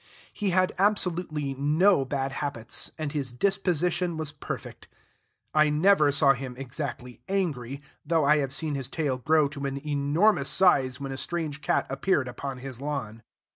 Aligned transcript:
He 0.33 0.49
had 0.49 0.73
absolutely 0.79 1.53
no 1.53 2.05
bad 2.05 2.31
habits, 2.31 2.91
and 2.97 3.11
his 3.11 3.31
disposition 3.31 4.17
was 4.17 4.31
perfect. 4.31 4.87
I 5.53 5.69
never 5.69 6.11
saw 6.11 6.33
him 6.33 6.55
exactly 6.57 7.21
angry, 7.29 7.83
though 8.03 8.25
I 8.25 8.37
have 8.37 8.51
seen 8.51 8.73
his 8.73 8.89
tail 8.89 9.19
grow 9.19 9.47
to 9.49 9.67
an 9.67 9.77
enormous 9.87 10.49
size 10.49 10.99
when 10.99 11.11
a 11.11 11.17
strange 11.17 11.61
cat 11.61 11.85
appeared 11.87 12.27
upon 12.27 12.57
his 12.57 12.81
lawn. 12.81 13.21